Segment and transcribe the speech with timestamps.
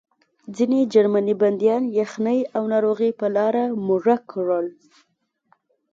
[0.55, 4.67] ځینې جرمني بندیان یخنۍ او ناروغۍ په لاره مړه کړل